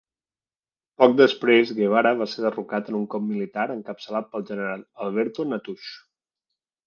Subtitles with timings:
[1.01, 5.93] Poc després, Guevara va ser derrocat en un cop militar encapçalat pel general Alberto Natusch.